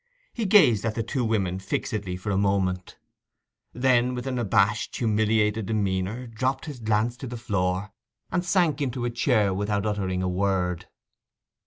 [0.33, 2.97] He gazed at the two women fixedly for a moment:
[3.71, 7.91] then with an abashed, humiliated demeanour, dropped his glance to the floor,
[8.31, 10.87] and sank into a chair without uttering a word.